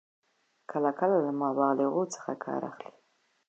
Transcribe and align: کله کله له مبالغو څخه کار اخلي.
کله 0.71 0.91
کله 0.99 1.17
له 1.25 1.31
مبالغو 1.43 2.03
څخه 2.15 2.31
کار 2.43 2.61
اخلي. 2.71 2.91